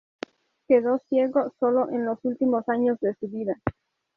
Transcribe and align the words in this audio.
Quedó 0.67 0.97
ciego 1.09 1.53
sólo 1.59 1.91
en 1.91 2.05
los 2.07 2.17
últimos 2.25 2.67
años 2.69 2.97
de 3.01 3.13
su 3.19 3.27
vida. 3.27 3.61